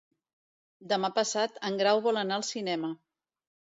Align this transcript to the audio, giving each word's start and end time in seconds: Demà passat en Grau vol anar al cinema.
Demà 0.93 1.11
passat 1.19 1.61
en 1.69 1.77
Grau 1.83 2.03
vol 2.07 2.21
anar 2.23 2.41
al 2.41 2.47
cinema. 2.51 2.91